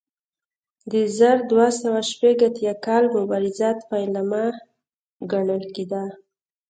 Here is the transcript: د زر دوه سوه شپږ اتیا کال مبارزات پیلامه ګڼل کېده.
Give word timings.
د 0.91 0.93
زر 1.17 1.37
دوه 1.51 1.67
سوه 1.81 1.99
شپږ 2.09 2.37
اتیا 2.47 2.73
کال 2.85 3.03
مبارزات 3.17 3.77
پیلامه 3.89 4.45
ګڼل 5.31 5.63
کېده. 5.75 6.03